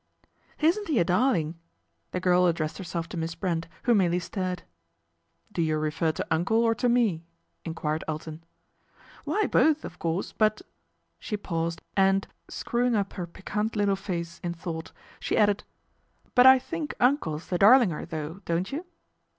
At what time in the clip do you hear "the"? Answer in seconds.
2.11-2.19, 17.49-17.59